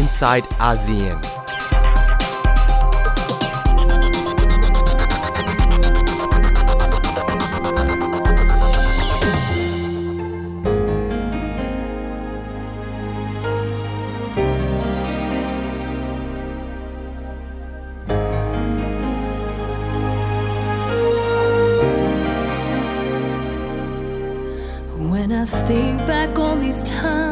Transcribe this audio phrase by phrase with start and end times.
[0.00, 1.20] inside ASEAN.
[25.10, 27.29] When I think back on these times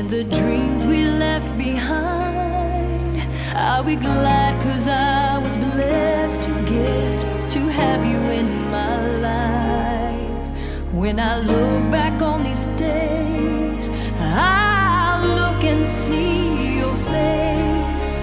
[0.00, 3.20] and the dreams we left behind,
[3.54, 8.96] I'll be glad cause I was blessed to get to have you in my
[9.28, 10.94] life.
[10.94, 18.22] When I look back on these days, I'll look and see your face.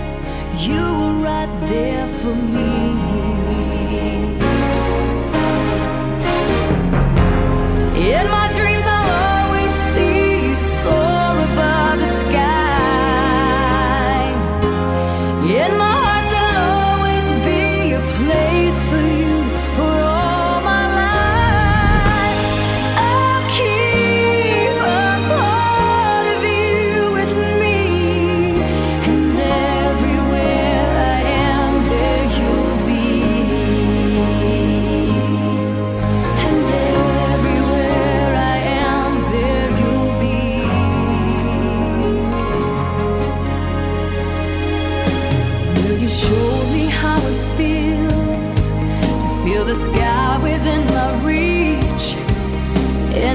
[0.68, 2.77] You were right there for me.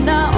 [0.05, 0.32] And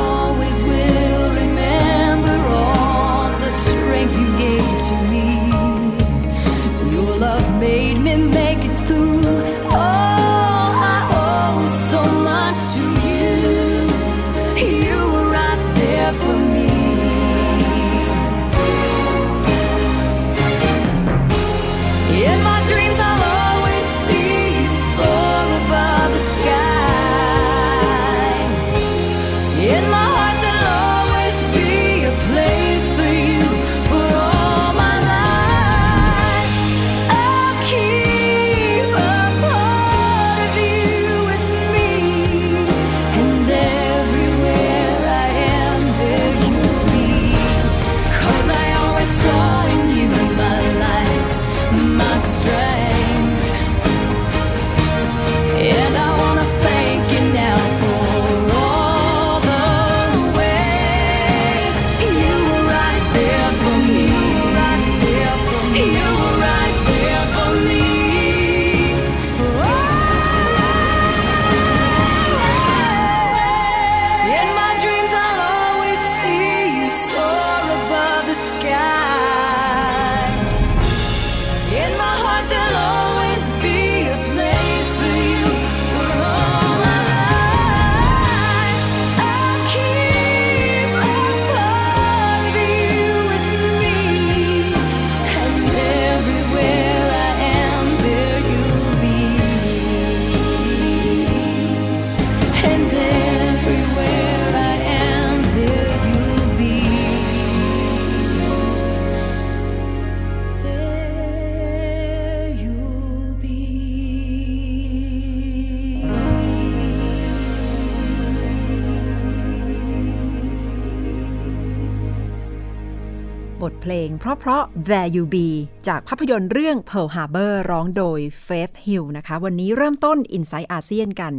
[124.24, 125.48] เพลงเพราะๆ There You Be
[125.89, 131.32] จากภาพยนตร์เรื่อง Pearl Harbor ร้องโดย Faith Hill นะคะ วันนี้เริ่มต้น Inside ASEAN กัน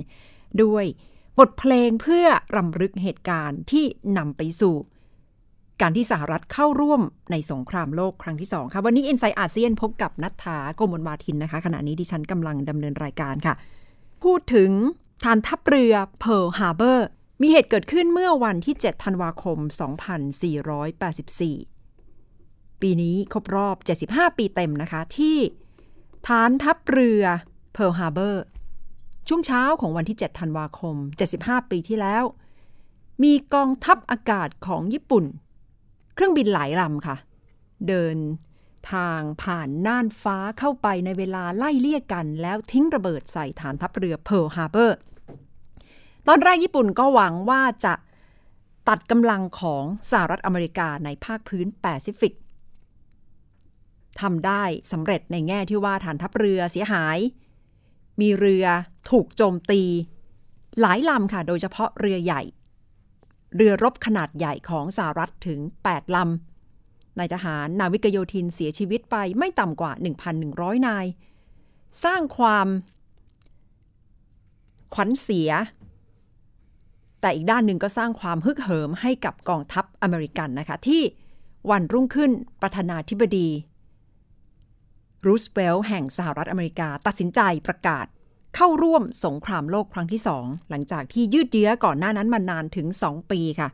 [0.63, 0.85] ด้วย
[1.39, 3.85] บทเพลงเพื่อรำลึกเหตุการณ์ที่
[4.17, 4.75] นำไปสู่
[5.81, 7.01] การที่สหรัฐเข้าร่วม
[7.31, 13.55] ในสงครามโลกครั้งที่ 2 ค่ะ วันนี้ Inside ASEAN พบกับนัทธาโกมลวาทินนะคะ ขณะนี้ดิฉันกำลังดำเนินรายการค่ะ
[14.23, 14.71] พูดถึง
[15.23, 16.99] ฐานทัพเรือ Pearl Harbor
[17.41, 19.57] มีเหตุเกิดขึ้นเมื่อวันที่ 7 ธันวาคม
[21.05, 21.74] 2484
[22.81, 23.75] ปีนี้ครบรอบ
[24.07, 25.37] 75 ปีเต็มนะคะ ที่
[26.27, 27.23] ฐานทัพเรือ
[27.75, 28.37] Pearl Harbor
[29.27, 30.95] ช่วงเช้าของวันที่ 7 ธันวาคม
[31.35, 32.23] 75 ปีที่แล้ว
[33.23, 35.25] มีกองทัพอากาศของญี่ปุ่น
[36.13, 37.17] เครื่องบินหลายลำค่ะ
[37.87, 38.17] เดิน
[38.93, 44.91] ทางผ่านน่านฟ้าเข้าไปในเวลาไล่เลี่ยกัน แล้วทิ้งระเบิดใส่ฐานทัพเรือ Pearl Harbor
[46.27, 47.93] ตอนแรกญี่ปุ่นก็หวังว่าจะ
[48.89, 52.33] ตัดกำลังของสหรัฐอเมริกาในภาคพื้นแปซิฟิก
[54.21, 57.17] ทำได้สำเร็จในแง่ที่ว่าฐานทัพเรือเสียหาย
[58.21, 58.65] มีเรือ
[59.09, 59.81] ถูกโจมตี
[60.81, 62.41] หลายลำค่ะ โดยเฉพาะเรือใหญ่
[63.55, 65.59] เรือรบขนาดใหญ่ของสหรัฐถึง
[65.89, 66.17] 8ล
[67.19, 69.91] นายทหารนาวิกโยธินเสียชีวิตไปไม่ต่ำกว่า
[70.39, 71.05] 1,100 นาย
[72.03, 72.67] สร้างความ
[74.93, 75.51] ขวัญเสีย
[77.21, 81.01] แต่อีกด้านหนึ่งก็สร้างความฮึกเหิมให้กับกองทัพอเมริกันนะคะ ที่
[81.71, 83.47] วันรุ่งขึ้นประธานาธิบดี
[85.25, 88.05] รูสเวลล์แห่งสหรัฐอเมริกาตัดสินใจประกาศ
[88.55, 93.69] เข้าร่วมสงครามโลกครั้งที่สองหลังจากที่ยืดเยื้อก่อนหน้านั้นมานานถึง 2 ปีค่ะ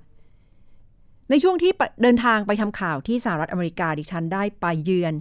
[1.30, 1.72] ในช่วงที่
[2.02, 5.14] เดินทางไปทำข่าวที่สหรัฐอเมริกาดิฉันได้ไปเยือน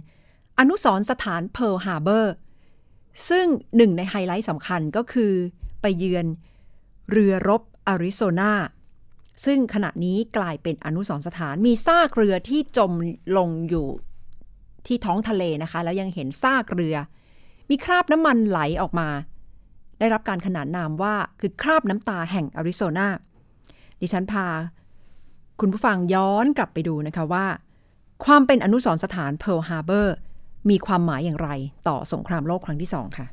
[0.59, 2.33] อนุสรณ์สถานเพิร์ลฮาร์เบอร์
[3.29, 3.45] ซึ่ง
[3.75, 5.33] หนึ่งในไฮไลท์สำคัญก็คือ
[5.81, 6.25] ไปเยือน
[7.11, 8.53] เรือรบอาริโซนา
[9.45, 12.91] ซึ่งขณะนี้กลายเป็นอนุสรณ์สถานมีซากเรือที่จม
[13.37, 13.87] ลงอยู่
[14.87, 16.95] ที่ท้องทะเลนะคะ แล้วยังเห็นซากเรือ
[17.69, 19.09] มีคราบน้ำมันไหลออกมา
[19.99, 23.07] ได้รับการขนานนามว่าคือคราบน้ำตาแห่งอาริโซนา
[24.01, 24.47] ดิฉันพา
[25.59, 27.45] คุณผู้ฟังย้อนกลับไปดูนะคะว่า
[28.25, 30.15] ความเป็นอนุสรณ์สถานเพิร์ลฮาร์เบอร์
[30.69, 31.49] มีความหมายอย่างไร
[31.87, 33.25] ต่อสงครามโลกครั้งที่สองค่ะ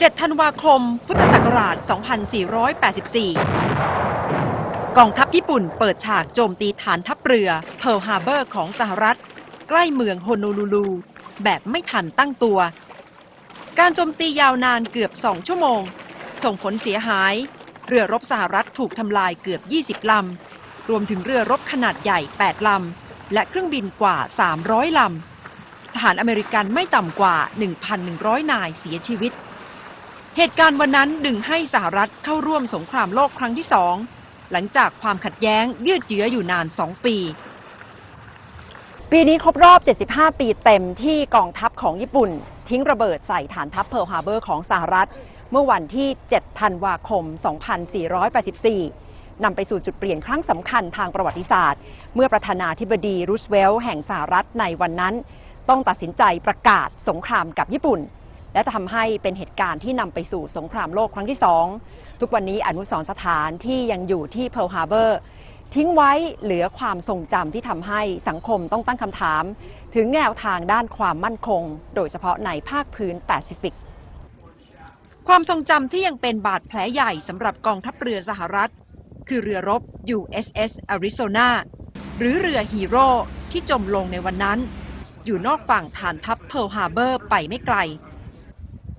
[0.00, 1.84] 7 ธันวาคม พุทธศักราช 2484
[4.98, 9.18] กองทัพญี่ปุ่นเปิดฉากโจมตีฐานทัพเรือเพิร์ลฮาร์เบอร์ของสหรัฐ
[9.68, 10.88] ใกล้เมืองโฮโนลูลู
[11.44, 12.58] แบบไม่ทันตั้งตัว
[13.78, 15.80] การโจมตียาวนานเกือบ2ชั่วโมง
[16.44, 17.34] ส่งผลเสียหาย
[17.88, 24.16] เรือรบสหรัฐถูกทำลายเกือบ 20 ลำ รวมถึงเรือรบขนาดใหญ่ 8 ลำ และเครื่องบินกว่า
[24.58, 27.36] 300 ลำ ทหารอเมริกันไม่ต่ำกว่า
[27.94, 29.32] 1,100 นายเสียชีวิต
[30.36, 33.96] เหตุการณ์วันนั้นดึงให้สหรัฐเข้าร่วมสงครามโลกครั้งที่สอง
[34.52, 37.16] หลังจากความขัดแย้งยืดเยื้ออยู่นานสองปี
[39.10, 39.80] ปีนี้ครบรอบ
[40.10, 42.30] 75 ปีเต็มที่กองทัพของญี่ปุ่น
[42.68, 45.08] ทิ้งระเบิดใส่ฐานทัพเพิร์ลฮาร์เบอร์ของสหรัฐ
[45.50, 47.24] เมื่อวันที่ 7 ธันวาคม
[48.74, 51.80] 2484 นำไปสู่จุดเปลี่ยนครั้งสำคัญทางประวัติศาสตร์
[52.14, 55.14] เมื่อประธานาธิบดีรูสเวลต์แห่งสหรัฐในวันนั้น
[55.68, 58.00] ต้องตัดสินใจประกาศสงครามกับญี่ปุ่น
[58.54, 61.66] และทำให้เป็นเหตุการณ์ที่นำไปสู่สงครามโลกครั้งที่สอง
[62.20, 65.18] ทุกวันนี้อนุสรณ์สถานที่ยังอยู่ที่เพิร์ลฮาร์เบอร์
[65.74, 66.12] ทิ้งไว้
[66.42, 69.44] เหลือความทรงจำที่ทำให้สังคมต้องตั้งคำถาม
[69.94, 71.62] ถึงแนวทางด้านความมั่นคง
[71.94, 73.74] โดยเฉพาะในภาคพื้นแปซิฟิก
[75.28, 78.70] ความทรงจำที่ยังเป็นบาดแผลใหญ่สำหรับกองทัพเรือสหรัฐ
[79.28, 79.82] คือเรือรบ
[80.18, 81.48] USS Arizona
[82.18, 83.08] หรือเรือฮีโร่
[83.50, 84.58] ที่จมลงในวันนั้น
[85.26, 87.76] อยู่นอกฝั่งฐานทัพเพิร์ลฮาร์เบอร์ไปไม่ไกล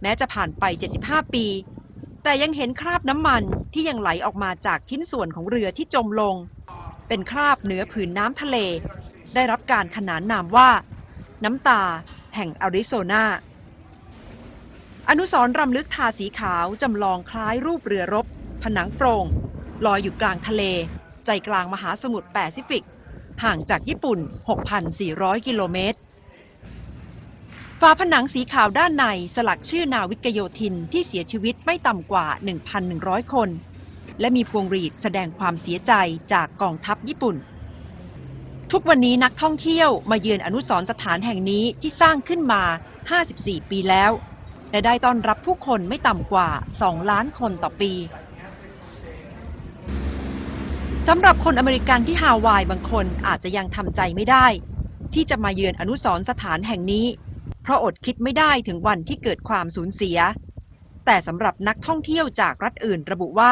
[0.02, 0.64] แม้จะผ่านไป
[1.00, 1.46] 75 ปี
[2.24, 3.44] แต่ยังเห็นคราบน้ำมัน
[3.74, 6.36] ที่ยังไหลออกมาจากชิ้นส่วนของเรือที่จมลง
[7.08, 8.58] เป็นคราบเหนือผืนน้ำทะเล
[9.34, 10.70] ได้รับการขนานนามว่า
[11.44, 11.82] น้ำตา
[12.36, 13.26] แห่งอาริโซนา
[15.10, 18.26] อนุสร์รำลึกทาสีขาวจำลองคล้ายรูปเรือรบ
[18.64, 19.26] ผนังโปร่ง
[19.86, 20.64] ลอยอยู่กลางทะเล
[21.26, 22.84] ใจกลางมหาสมุทรแปซิฟิก
[23.44, 24.20] ห่างจากญี่ปุ่น
[24.82, 25.98] 6,400 กิโลเมตร
[27.86, 29.06] ฝาผนังสีขาวด้านใน
[29.36, 32.26] สลักชื่อนาวิกโยธินที่เสียชีวิตไม่ต่ำกว่า
[32.80, 33.50] 1,100 คน
[34.20, 35.94] และมีพวงหรีดแสดงความเสียใจ
[36.34, 37.36] จากกองทัพญี่ปุ่น
[38.72, 42.64] ทุกวันนี้นักท่องเที่ยวมาเยือนอนุสรสถานแห่งนี้ที่สร้างขึ้นมา
[43.18, 44.12] 54 ปีแล้ว
[44.72, 46.50] และได้ต้อนรับผู้คนไม่ต่ำกว่า
[46.82, 47.92] 2 ล้านคนต่อปี
[51.08, 54.46] สำหรับคนอเมริกันที่ฮาวายบางคนอาจจะยังทำใจไม่ได้
[55.14, 57.08] ที่จะมาเยือนอนุสรสถานแห่งนี้
[57.64, 60.18] เพราะอดคิดไม่ได้ถึงวันที่เกิดความสูญเสีย
[61.06, 63.52] แต่สำหรับนักท่องเที่ยวจากรัฐอื่นระบุว่า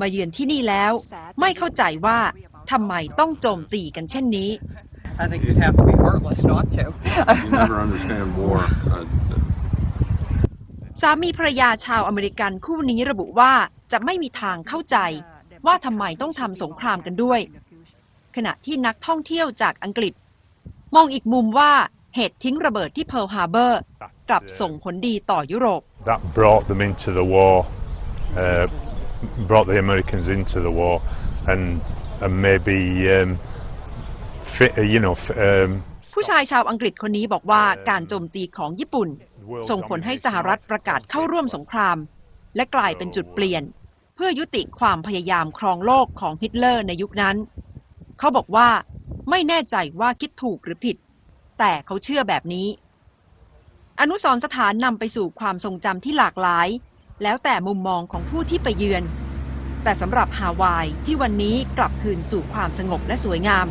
[0.00, 0.92] มาเยือนที่นี่แล้ว
[1.40, 2.18] ไม่เข้าใจว่า
[2.70, 4.50] ทำไมต้องโจมตีกันเช่นนี้
[5.22, 6.84] I think you'd have to be heartless not to.
[7.44, 8.58] You never understand war.
[8.94, 9.04] Uh,
[11.00, 13.52] สามีภรรยาชาวอเมริกันคู่นี้ระบุว่า
[13.92, 14.96] จะไม่มีทางเข้าใจ
[15.66, 17.40] ว่าทำไมต้องทำสงครามกันด้วย
[18.36, 20.12] ขณะที่นักท่องเที่ยวจากอังกฤษ
[20.94, 21.72] มองอีกมุมว่า
[22.14, 23.80] เหตุทิ้งระเบิดที่เพิร์ลฮาร์เบอร์
[24.30, 27.56] กลับส่งผลดีต่อยุโรป that brought them into the war,
[28.42, 28.64] uh,
[29.50, 30.96] brought the Americans into the war,
[31.52, 31.64] and
[32.24, 32.78] and maybe
[33.16, 33.30] um,
[34.54, 35.14] fit, you know.
[35.24, 35.70] f- Um,
[36.14, 39.08] ผู้ชายชาวอังกฤษคนนี้บอกว่าการโจมตีของญี่ปุ่น
[39.70, 41.96] ส่งผลให้สหรัฐประกาศเข้าร่วมสงคราม
[42.56, 43.62] และกลายเป็นจุดเปลี่ยน
[44.14, 47.36] เพื่อยุติความพยายามครองโลกของฮิตเลอร์ในยุคนั้น
[48.18, 48.68] เขาบอกว่า
[49.30, 50.96] ไม่แน่ใจว่าคิดถูกหรือผิด
[51.64, 52.68] แต่เขาเชื่อแบบนี้
[54.00, 56.68] อนุสรสถานนำไปสู่ความทรงจำที่หลากหลาย
[57.22, 59.04] แล้วแต่มุมมองของผู้ที่ไปเยือน
[59.82, 63.66] แต่สำหรับฮาวายที่วันนี้กลับคืนสู่ความสงบและสวยงาม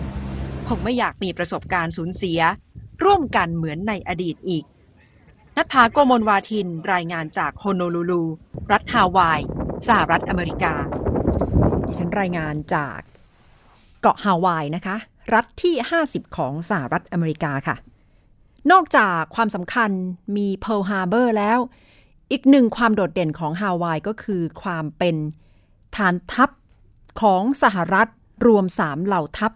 [0.68, 2.40] คงไม่อยากมีประสบการณ์สูญเสีย
[3.04, 4.64] ร่วมกันเหมือนในอดีตอีก
[5.58, 8.24] นัทธาโกมลวาทินรายงานจากโฮโนลูลู
[8.72, 9.40] รัฐฮาวาย
[9.88, 10.74] สหรัฐอเมริกา
[11.88, 13.00] ดิฉันรายงานจาก
[14.02, 14.98] เกาะฮาวายนะคะ
[15.34, 17.76] รัฐที่ 50 ของสหรัฐอเมริกาค่ะ
[18.72, 19.92] นอกจากความสำคัญ
[20.38, 21.60] มีเพิร์ลฮาร์เบอร์แล้ว
[22.32, 25.16] อีกหนึ่งความโดดเด่นของฮาวายก็คือความเป็น
[25.96, 26.50] ฐานทัพ
[27.22, 28.08] ของสหรัฐ
[28.48, 29.52] รวม 3 เหล่าทัพ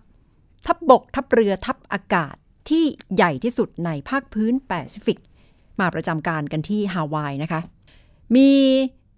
[0.65, 2.36] ทัพบก ทัพเรือทัพอากาศ
[2.70, 2.84] ที่
[3.15, 5.20] ใหญ่ที่สุดในภาคพื้นแปซิฟิก
[5.79, 7.62] มาประจำการกันที่ฮาวายนะคะ
[8.36, 8.51] มี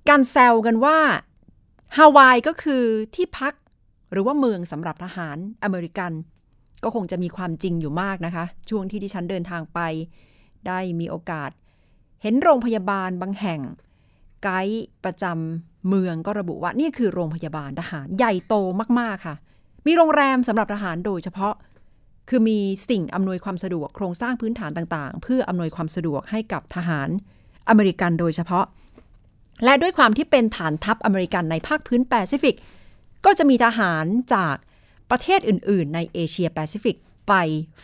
[0.09, 0.97] การแซวกันว่า
[1.97, 2.83] ฮาวายก็คือ
[3.15, 3.53] ที่พัก
[4.11, 6.11] หรือว่าเมืองสำหรับทหารอเมริกัน
[6.83, 9.79] ก็คงจะมีความจริงอยู่มากนะคะ ช่วงที่ดิฉันเดินทางไป
[10.67, 11.49] ได้มีโอกาส
[12.21, 13.61] เห็นโรงพยาบาลบางแห่ง
[14.43, 18.55] ไกด์ประจำเมืองก็ระบุว่านี่คือโรงพยาบาลทหารใหญ่โต
[18.99, 19.35] มาก ๆ ค่ะ
[19.85, 21.53] มีโรงแรมสำหรับทหารโดยเฉพาะ
[22.29, 27.09] คือมีสิ่งอำนวยความสะดวกโครงสร้างพื้นฐานต่างๆ เพื่ออำนวยความสะดวกให้กับทหาร
[27.69, 28.65] อเมริกันโดยเฉพาะ
[29.63, 32.55] และด้วยความที่เป็นฐานทัพอเมริกันในภาคพื้นแปซิฟิก
[33.25, 34.55] ก็จะมีทหารจาก
[35.11, 36.97] ประเทศอื่น ๆ ในเอเชียแปซิฟิก
[37.27, 37.33] ไป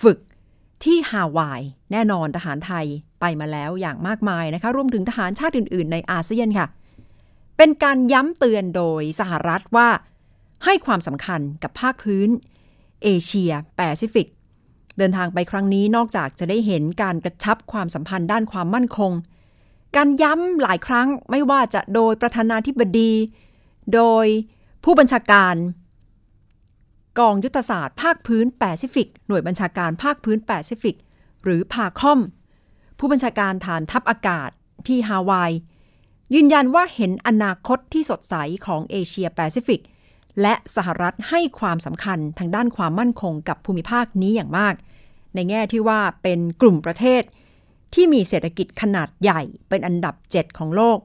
[0.02, 0.18] ฝึก
[0.84, 1.62] ที่ฮาวาย
[1.92, 2.86] แน่นอนทหารไทย
[3.22, 6.68] ไปมาแล้วอย่างมากมายนะคะรวมถึงทหารชาติอื่น ๆ ในอาเซียนค่ะ
[7.58, 9.90] เป็นการย้ำเตือนโดยสหรัฐว่า
[10.66, 12.30] ให้ความสำคัญกับภาคพื้น
[13.04, 14.28] เอเชียแปซิฟิก
[14.98, 19.12] เดินทางไปครั้งนี้นอกจากจะได้เห็นการกระชับความสัมพันธ์ด้านความมั่นคง
[19.96, 23.12] การย้ำหลายครั้งไม่ว่าจะโดยประธานาธิบดี
[23.94, 24.26] โดย
[24.84, 25.56] ผู้บัญชาการ
[27.20, 30.98] กองยุทธศาสตร์ภาคพื้นแปซิฟิก หน่วยบัญชาการภาคพื้นแปซิฟิก
[31.44, 32.20] หรือ PACOM
[33.00, 34.50] ผู้บัญชาการฐานทัพอากาศ
[34.88, 35.52] ที่ฮาวาย
[36.34, 39.82] ยืนยันว่าเห็นอนาคตที่สดใสของเอเชียแปซิฟิก
[40.42, 44.74] และสหรัฐให้ความสำคัญทางด้านความมั่นคงกับภูมิภาคนี้อย่างมาก
[45.36, 47.24] ในแง่ที่ว่าเป็นกลุ่มประเทศ
[47.94, 50.98] ที่มีเศรษฐกิจขนาดใหญ่เป็นอันดับ 7 ของโลก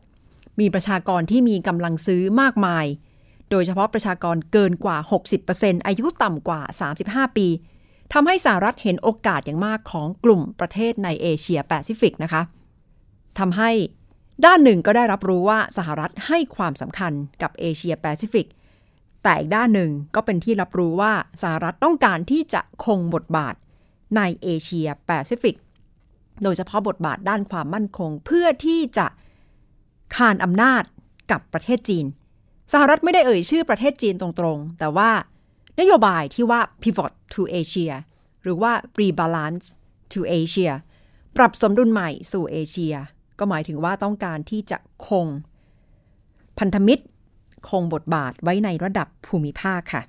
[0.61, 2.87] มีประชากรที่มีกำลังซื้อมากมาย
[3.50, 4.99] โดยเฉพาะประชากรเกินกว่า
[5.43, 6.61] 60%อายุต่ำกว่า
[7.00, 7.49] 35 ปี
[8.12, 12.43] ทำให้สหรัฐเห็นโอกาสอย่างมากของกลุ่มประเทศในเอเชียแปซิฟิกนะคะ
[13.38, 13.71] ทำให้
[14.45, 17.12] ด้านหนึ่งก็ได้รับรู้ว่าสหรัฐให้ความสำคัญ
[17.43, 18.47] กับเอเชียแปซิฟิก
[19.23, 21.12] แต่อีกด้านหนึ่งก็เป็นที่รับรู้ว่า
[21.43, 23.55] สหรัฐต้องการที่จะคงบทบาท
[24.17, 25.57] ในเอเชียแปซิฟิก
[26.43, 29.07] โดยเฉพาะบทบาทด้านความมั่นคง เพื่อที่จะ
[30.17, 30.83] คานอำนาจ
[31.31, 32.05] กับประเทศจีน
[32.73, 35.11] สหรัฐไม่ได้เอ่ยชื่อประเทศจีนตรงๆ แต่ว่า
[35.81, 37.93] นโยบายที่ว่า pivot to Asia
[38.43, 39.67] หรือว่า rebalance
[40.13, 40.73] to Asia
[41.37, 42.95] ปรับสมดุลใหม่สู่เอเชีย
[43.39, 45.27] ก็หมายถึงว่าต้องการที่จะคง
[46.59, 47.05] พันธมิตร
[47.69, 50.03] คงบทบาทไว้ในระดับภูมิภาคค่ะ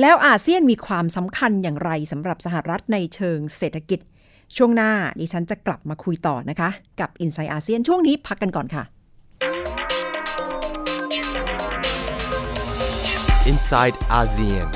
[0.00, 4.00] แล้วอาเซียนมีความสำคัญอย่างไรสำหรับสหรัฐในเชิงเศรษฐกิจ
[4.56, 6.70] ช่วงหน้าดิฉันจะกลับมาคุยต่อนะคะ
[7.00, 8.84] กับ i n s i ซ e ์อาเซียนช่วงนี้พักกันก่อนค่ะ
[13.46, 14.68] inside ASEAN.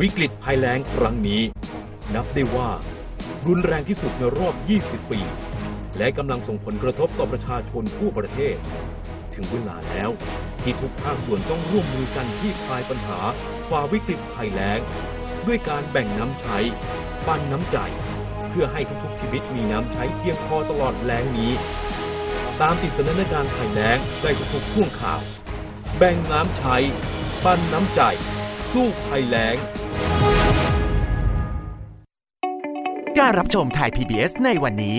[0.00, 1.42] วิกฤตภัยแล้งครั้งนี้
[2.14, 2.70] นับได้ว่า
[3.46, 5.20] รุนแรงที่สุดในรอบ 20 ปี
[5.98, 8.56] และกำลังส่งผลกระทบต่อประชาชนทั่วประเทศ
[9.34, 10.10] ถึงเวลาแล้ว
[10.62, 13.20] ที่ทุกภาคส่วนต้องร่วมมือกันที่คลายปัญหา
[13.70, 14.80] ฝ่าวิกฤตภัยแล้ง
[15.46, 16.58] ด้วยการแบ่งน้ำใช้
[17.26, 17.78] ปันน้ำใจ
[18.50, 21.52] เพื่อให้ทุกๆชีวิตมีน้ำใช้เพียงพอตลอดแล้งนี้
[22.60, 25.20] ตามติดสถานการณ์ภัยแล้งได้ทุกๆช่วงข่าว
[25.98, 26.76] แบ่งน้ำใช้
[27.44, 28.00] ปันน้ำใจ
[28.72, 29.56] สู้ภัยแล้ง
[33.18, 34.98] การรับชมไทย PBS ในวันนี้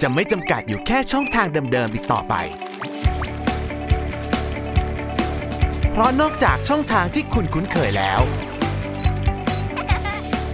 [0.00, 2.34] จะไม่จำกัดอยู่แค่ช่องทางเดิมๆอีกต่อไป
[5.92, 8.20] เพราะนอกจากช่องทางที่คุณคุ้นเคยแล้ว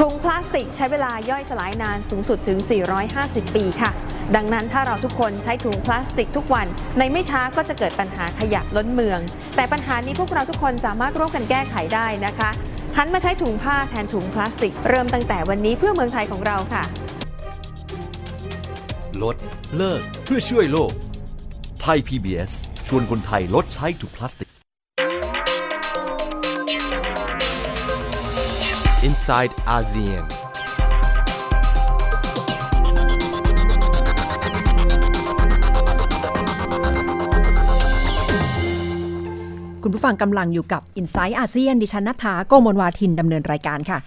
[0.00, 2.58] ถุงพลาสติกใช้เวลาย่อยสลายนานสูงสุดถึง
[3.06, 3.90] 450 ปีค่ะ
[4.36, 6.66] ดังนั้นถ้าเราทุกคนใช้ถุงพลาสติกทุกวัน
[6.98, 9.20] ในไม่ช้าก็จะเกิดปัญหาขยะล้นเมือง
[9.56, 12.50] แต่ปัญหานี้พวกเราทุกคนสามารถร่วมกันแก้ไขได้นะคะ
[12.96, 16.84] หันมาใช้ถุงผ้าแทนถุงพลาสติก เริ่มตั้งแต่วันนี้เพื่อเมืองไทยของเราค่ะ
[19.22, 19.36] ลด
[19.76, 20.92] เลิกเพื่อช่วยโลก
[21.82, 22.52] ไทย PBS
[22.88, 24.63] ชวนคนไทยลดใช้ถุงพลาสติก
[29.08, 30.24] inside ASEAN.
[39.82, 43.98] คุณผู้ฟังกำลังอยู่กับ i n s i ซต์อาเซียนดิฉันนัฐาโกมลวาทินดำเนินรายการค่ะ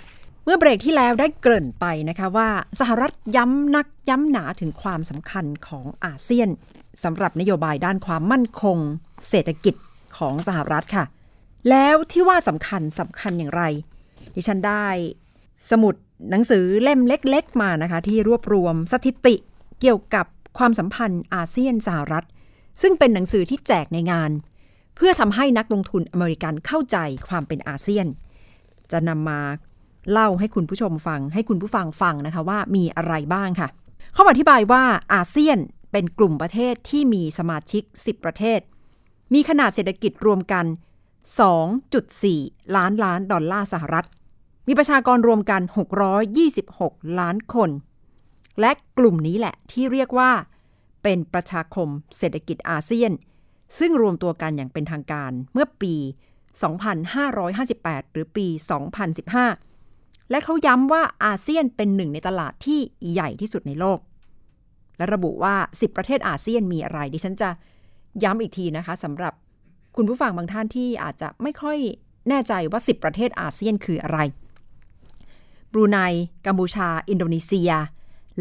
[0.46, 2.50] เมื่อเบรกที่แล้วได้เกริ่นไปนะคะว่า
[2.80, 6.50] สหรัฐย้ำนักย้ำหนาถึงความสำคัญของอาเซียน
[7.04, 8.77] สำหรับนโยบายด้านความมั่นคง
[9.30, 9.75] เศรษฐกิจ
[10.18, 11.06] ของสหรัฐค่ะ
[11.70, 13.63] แล้วที่ว่าสำคัญสำคัญอย่างไร
[14.38, 14.86] ดิฉันได้
[15.72, 15.96] สมุด
[16.32, 19.36] หนังสือเล่มเล็ก ๆ มานะคะ ที่รวบรวมสถิติ
[19.82, 20.25] เกี่ยวกับ
[20.58, 22.25] ความสัมพันธ์อาเซียนสหรัฐ
[22.82, 24.32] ซึ่งเป็นหนังสือที่แจกในงาน
[24.96, 28.08] เพื่อทำให้นักลงทุนอเมริกันเข้าใจความเป็นอาเซียน
[28.91, 29.39] จะนำมา
[30.12, 33.70] เล่าให้คุณผู้ชมฟัง ให้คุณผู้ฟังฟังนะคะว่ามีอะไรบ้างค่ะ
[34.13, 35.58] เขาอธิบายว่าอาเซียน
[35.91, 38.60] เป็นกลุ่มประเทศที่มีสมาชิก 10 ประเทศ
[39.34, 40.65] มีขนาดเศรษฐกิจรวมกัน
[41.89, 44.08] 2.4 ล้านล้านดอลลาร์สหรัฐ
[44.67, 45.62] มีประชากรรวมกัน
[46.39, 47.69] 626 ล้านคน
[48.59, 50.31] และกลุ่มนี้แหละที่เรียกว่า
[51.03, 53.12] เป็นประชาคมเศรษฐกิจอาเซียน
[53.79, 55.95] ซึ่งรวมตัวกันอย่างเป็นทางการเมื่อปี
[56.86, 58.47] 2558 หรือปี
[59.53, 62.79] 2015 และเขาย้ำว่าอาเซียนเป็นหนึ่งในตลาดที่
[63.12, 64.00] ใหญ่ที่สุดในโลก
[64.97, 67.50] และระบุว่า 10 ประเทศอาเซียนมีอะไร ดิฉันจะ
[68.24, 69.33] ย้ำอีกทีนะคะสำหรับ
[69.95, 71.77] คุณผู้ฟังบางท่านที่อาจจะไม่ค่อย
[72.29, 74.19] แน่ใจว่า 10 ประเทศอาเซียนคืออะไร
[75.71, 75.97] บรูไน
[76.45, 77.71] กัมพูชา อินโดนีเซีย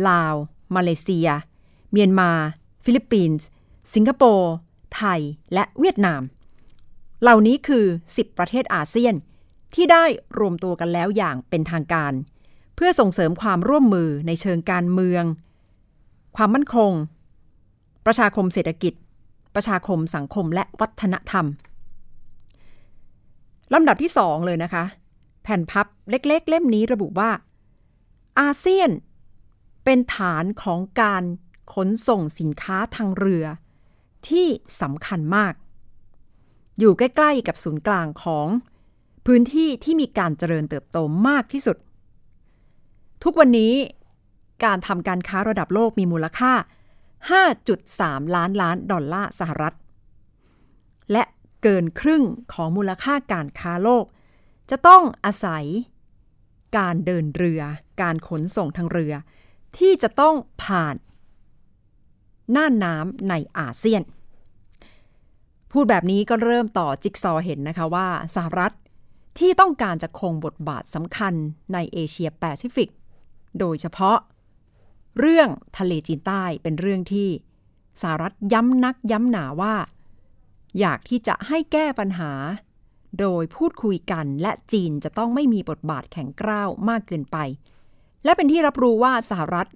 [0.09, 0.35] ลาว
[0.76, 1.28] มาเลเซีย
[1.92, 2.30] เมียนมา
[2.85, 3.47] ฟิลิปปินส์
[3.95, 4.52] สิงคโปร์
[4.97, 5.21] ไทย
[5.54, 6.23] และเวียดนาม
[7.23, 9.14] เหล่านี้คือ 10 ประเทศอาเซียน
[9.75, 10.04] ที่ได้
[10.38, 12.12] รวมตัวกันแล้วอย่างเป็นทางการ
[12.75, 15.25] เพื่อส่งเสริมความร่วมมือในเชิงการเมือง
[16.37, 16.92] ความมั่นคง
[18.06, 18.92] ประชาคมเศรษฐกิจ
[19.54, 21.47] ประชาคมสังคมและวัฒนธรรม
[23.75, 24.85] ลำดับที่ 2 เลยนะคะ
[25.47, 27.30] แผ่นพับเล็กๆ เล่มนี้ระบุว่า
[28.41, 28.91] อาเซียน
[29.85, 31.25] เป็นฐานของการ
[31.75, 33.45] ขนส่งสินค้าทางเรือ
[34.28, 34.47] ที่
[34.80, 35.54] สำคัญมาก
[36.78, 38.47] อยู่ใกล้ๆกับศูนย์กลางของ
[39.26, 41.76] พื้นที่ที่มีการเจริญเติบโตมากที่สุด
[43.23, 43.75] ทุกวันนี้
[44.65, 46.52] การทำการค้าระดับโลกมีมูลค่า
[47.65, 49.75] 5.3 ล้านล้านดอลลาร์สหรัฐ
[51.13, 51.23] และ
[51.63, 54.04] เกินครึ่งของมูลค่าการค้าโลก
[54.71, 55.65] จะต้องอาศัย
[56.79, 57.63] การเดินเรือ
[58.02, 59.15] การขนส่งทางเรือ
[59.79, 60.97] ที่จะต้องผ่าน
[62.57, 64.02] น่านน้ำในอาเซียน
[65.73, 68.73] พูดแบบนี้ก็เริ่มต่อจิ๊กซอเห็นนะคะว่าสหรัฐ
[69.39, 71.35] ที่ต้องการจะคงบทบาทสำคัญ
[71.73, 72.91] ในเอเชียแปซิฟิก
[73.59, 74.19] โดยเฉพาะ
[75.19, 75.49] เรื่อง
[75.79, 77.29] ทะเลจีนใต้เป็นเรื่องที่
[78.00, 79.75] สหรัฐย้ำนักย้ำหนาว่า
[80.81, 82.33] อยากที่จะให้แก้ปัญหา
[83.21, 87.39] โดยพูดคุยกันและจีนจะต้องไม่มีบทบาทแข็งกร้าวมากเกินไป
[88.25, 89.69] และเป็นที่รับรู้ว่าสหรัฐ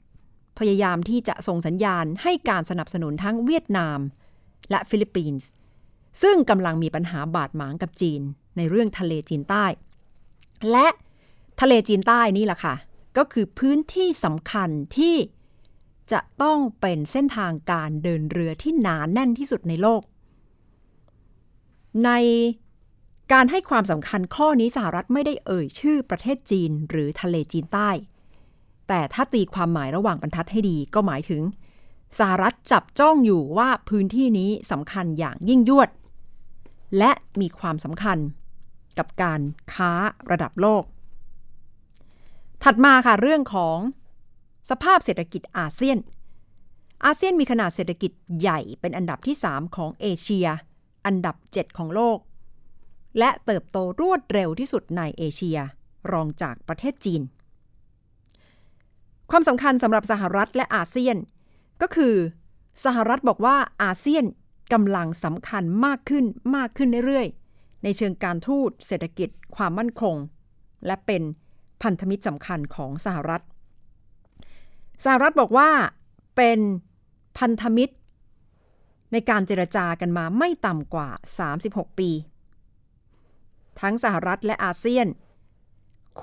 [0.58, 3.98] พยายามที่จะส่งสัญญาณให้การสนับสนุนทั้งเวียดนาม
[4.70, 5.48] และฟิลิปปินส์
[6.22, 8.20] ซึ่งกำลังมีปัญหาบาดหมางกับจีน
[8.56, 9.64] ในเรื่องทะเลจีนใต้
[10.70, 10.88] และ
[11.60, 12.74] ทะเลจีนใต้นี่แหละค่ะ
[13.16, 15.16] ก็คือพื้นที่สำคัญที่
[16.12, 20.02] จะต้องเป็นเส้นทางการเดินเรือที่หนานแน่นที่สุดในโลก
[22.04, 22.10] ใน
[23.32, 27.90] การให้ความสำคัญข้อนี้สหรัฐไม่ได้เอ่ยชื่อประเทศจีนหรือทะเลจีนใต้
[28.88, 31.42] แต่ถ้าตีความหมายระหว่างบรรทัดให้ดีก็หมายถึง
[32.18, 35.90] สหรัฐจับจ้องอยู่ว่าพื้นที่นี้สำคัญอย่างยิ่งยวด
[36.98, 38.18] และมีความสำคัญ
[38.98, 39.40] กับการ
[39.72, 39.92] ค้า
[40.30, 40.82] ระดับโลก
[42.62, 43.78] ถัดมาค่ะเรื่องของ
[44.70, 45.98] สภาพเศรษฐกิจอาเซียน
[47.04, 50.46] อาเซียนมีขนาดเศรษฐกิจใหญ่เป็นอันดับที่ 3 ของเอเชีย
[51.06, 52.18] อันดับ 7 ของโลก
[53.18, 55.58] และเติบโตรวดเร็วที่สุดในเอเชีย
[56.12, 57.22] รองจากประเทศจีน
[59.30, 61.16] ความสำคัญสำหรับสหรัฐและอาเซียน
[61.82, 62.14] ก็คือ
[62.84, 64.24] สหรัฐบอกว่าอาเซียน
[64.72, 66.24] กำลังสำคัญมากขึ้น
[66.56, 70.16] มากขึ้นเรื่อยๆ ในเชิงการทูตเศรษฐกิจ ความมั่นคง
[70.86, 71.22] และเป็น
[71.82, 73.42] พันธมิตรสำคัญของสหรัฐ
[75.04, 75.70] สหรัฐบอกว่า
[76.36, 76.58] เป็น
[77.38, 77.94] พันธมิตร
[79.12, 81.08] ในการเจรจากันมาไม่ต่ำกว่า
[81.54, 82.10] 36 ปี
[83.80, 85.06] ทั้งสหรัฐและอาเซียน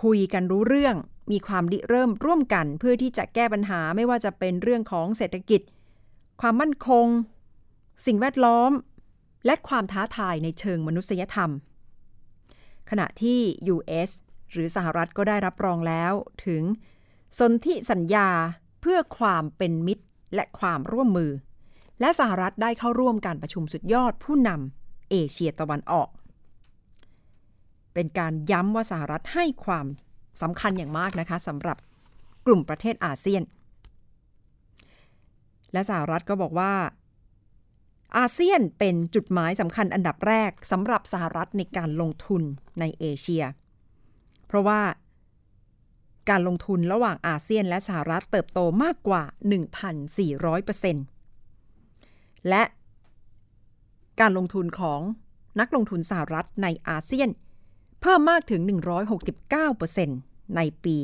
[0.01, 0.95] คุยกันรู้เรื่อง
[1.31, 5.61] มีความริเริ่มร่วมกันเพื่อที่จะแก้ปัญหาไม่ว่าจะเป็นเรื่องของเศรษฐกิจ
[6.41, 7.07] ความมั่นคง
[8.05, 8.71] สิ่งแวดล้อม
[9.45, 11.49] และความท้าทายในเชิงมนุษยธรรม
[12.89, 13.39] ขณะที่
[13.75, 14.09] US
[14.51, 16.13] หรือสหรัฐก็ได้รับรองแล้ว
[16.45, 16.63] ถึง
[17.39, 18.29] สนธิสัญญา
[18.81, 21.31] เพื่อความเป็นมิตรและความร่วมมือ
[21.99, 26.09] และสหรัฐได้เข้าร่วมการประชุมสุดยอดผู้นำเอเชียตะวันออก
[27.97, 29.85] เป็นการย้ำว่าสหรัฐให้ความ
[30.41, 31.77] สำคัญอย่างมากนะคะสำหรับ
[32.45, 33.43] กลุ่มประเทศอาเซียน
[35.73, 36.73] และสหรัฐก็บอกว่า
[38.17, 42.41] อาเซียนเป็นจุดหมายสำคัญอันดับแรกสำหรับสหรัฐในการลงทุน
[42.79, 43.43] ในเอเชีย
[44.47, 44.81] เพราะว่า
[46.29, 49.23] การลงทุนระหว่างอาเซียนและสหรัฐเติบโตมากกว่า
[51.65, 52.63] 1,400%และ
[54.19, 55.01] การลงทุนของ
[55.59, 57.29] นักลงทุนสหรัฐในอาเซียน
[58.01, 58.61] เพิ่มมากถึง
[59.39, 60.97] 169%ในปี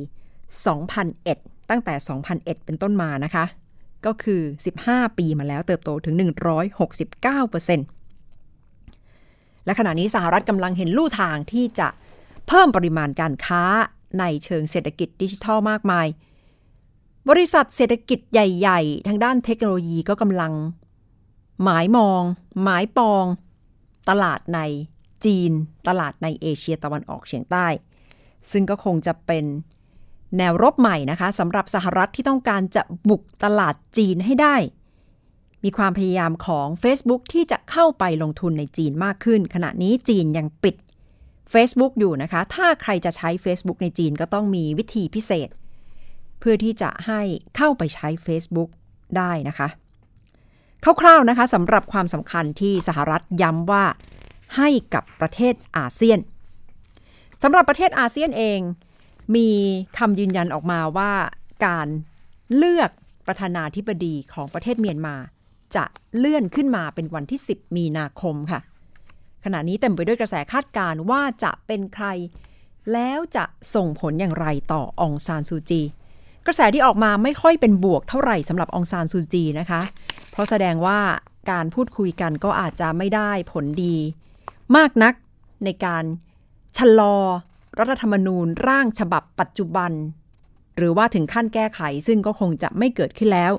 [0.81, 1.93] 2001 ตั้งแต่
[2.29, 3.45] 2001 เป็นต้นมานะคะ
[4.05, 4.41] ก็คือ
[4.79, 6.15] 15 ปีมาแล้วเติบโตถึง
[7.69, 11.87] 169%และขณะนี้สหรัฐกำลังเห็นลู่ทางที่จะ
[12.47, 13.63] เพิ่มปริมาณการค้า
[14.19, 16.07] ในเชิงเศรษฐกิจดิจิทัลมากมาย
[17.29, 20.53] บริษัทเศรษฐกิจใหญ่ ๆ ทางด้านเทคโนโลยีก็กำลัง
[21.63, 22.21] หมายมอง
[22.63, 23.25] หมายปอง
[24.09, 24.59] ตลาดใน
[25.25, 25.51] จีน
[25.87, 27.67] ตลาดในเอเชียตะวันออกเฉียงใต้
[28.51, 29.45] ซึ่งก็คงจะเป็น
[30.37, 34.55] แนวรบใหม่นะคะสำหรับสหรัฐที่ต้องการจะบุกตลาดจีนให้ได้
[35.63, 40.75] มีความพยายามของ Facebook ที่จะเข้าไปลงทุนในจีนมากขึ้น ขณะนี้จีนยังปิด
[41.53, 45.49] Facebook อยู่นะคะ ถ้าใครจะใช้ Facebook ในจีนก็ต้องมีวิธีพิเศษ
[46.39, 47.21] เพื่อที่จะให้
[47.55, 48.69] เข้าไปใช้ Facebook
[49.17, 49.67] ได้นะคะ
[51.01, 53.85] คร่าวๆนะคะสำหรับความสำคัญที่สหรัฐย้ำว่า
[54.57, 56.19] ให้กับประเทศอาเซียน
[57.43, 58.59] สำหรับประเทศอาเซียนเอง
[59.35, 59.49] มี
[59.97, 61.13] คำยืนยันออกมาว่า
[61.65, 61.87] การ
[62.55, 62.89] เลือก
[63.27, 65.15] ประธานาธิบดีของประเทศเมียนมา
[65.75, 65.83] จะ
[66.17, 68.61] เลื่อนขึ้นมาเป็นวันที่ 10 มีนาคมค่ะ
[69.45, 72.07] ขณะนี้เต็มไปด้วยกระแสคาดการณ์ว่าจะเป็นใคร
[72.93, 75.81] แล้วจะส่งผลอย่างไรต่อองซานซูจี
[76.45, 79.81] กระแสที่ออกมาไม่ค่อยเป็นบวกเท่าไหร่สำหรับองซานซูจีนะคะ
[80.31, 80.99] เพราะแสดงว่า
[81.51, 83.95] การพูดคุยกันก็อาจจะไม่ได้ผลดี
[84.77, 85.13] มากนัก
[85.65, 86.03] ในการ
[86.77, 87.17] ชะลอ
[87.79, 89.91] รัฐธรรมนูญร่างฉบับปัจจุบัน
[90.77, 93.53] หรือว่าถึงขั้นแก้ไขซึ่งก็คงจะไม่เกิดขึ้นแล้ว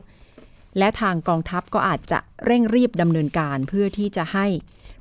[0.79, 4.47] และทางกองทัพก็อาจจะเร่งรีบดำเนินการเพื่อที่จะให้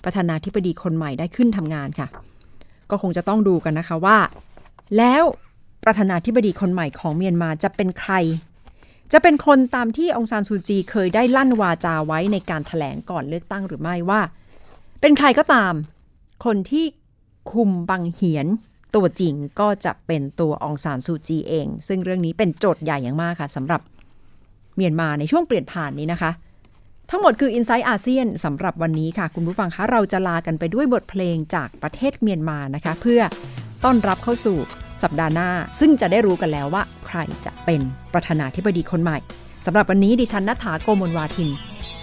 [0.03, 2.07] ประธานาธิบดีคนใหม่ได้ขึ้นทำงานค่ะ
[2.89, 4.17] ก็คงจะต้องดูกันนะคะว่า
[4.97, 5.23] แล้ว
[5.83, 8.13] ประธานาธิบดีคนใหม่ของเมียนมาจะเป็นใคร
[9.13, 14.21] จะเป็นคนตามที่องซานซูจีเคยได้ลั่นวาจาไว้ในการถแถลงก่อนเลือกตั้งหรือไม่ว่า
[15.01, 15.73] เป็นใครก็ตาม
[16.43, 16.85] คนที่
[17.51, 18.47] คุมบังเหียน
[18.95, 23.81] ตัวจริงก็จะเป็นตัวองซานซูจีเอง ซึ่งเรื่องนี้เป็นโจทย์ใหญ่อย่างมากค่ะสำหรับ
[24.75, 26.31] เมียนมาในช่วงเปลี่ยนผ่านนี้นะคะ
[27.09, 33.21] ทั้งหมดคือ i n s i ซต์อาเซียนสำหรับวันนี้ค่ะ คุณผู้ฟังคะเราจะลากันไปด้วยบทเพลงจากประเทศเมียนมานะคะ เพื่อ
[33.83, 34.57] ต้อนรับเข้าสู่
[35.03, 37.81] สัปดาห์หน้า ซึ่งจะได้รู้กันแล้วว่า ใครจะเป็น
[38.13, 39.17] ประธานาธิบดีคนใหม่
[39.65, 41.49] สำหรับวันนี้ดิฉันนัฐาโกมลวาทิน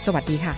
[0.06, 0.54] สวัสดีค่ะ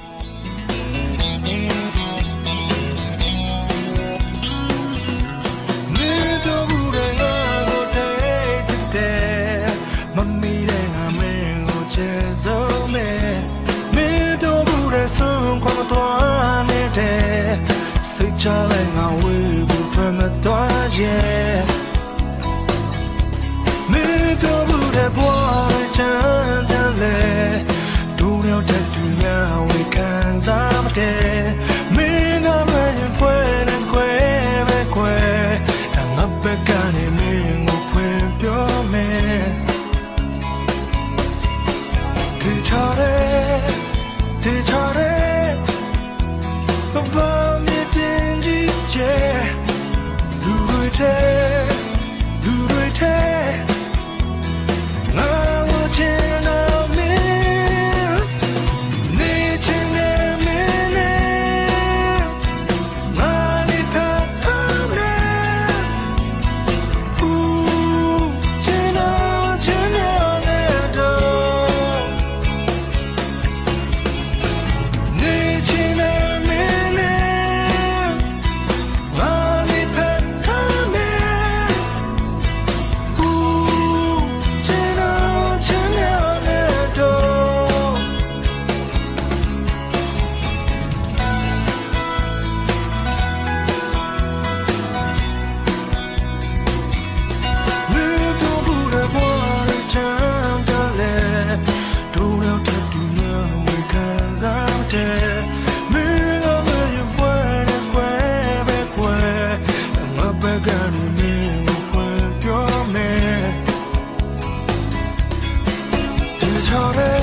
[116.72, 117.21] Chore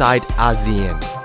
[0.00, 1.19] inside ASEAN.